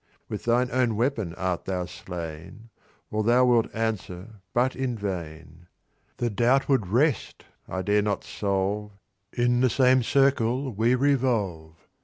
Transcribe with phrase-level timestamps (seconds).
[0.29, 2.71] With thine own weapon art thou slain,
[3.11, 5.67] Or thou wilt answer but in vain.
[6.17, 8.93] "The doubt would rest, I dare not solve.
[9.31, 11.87] In the same circle we revolve.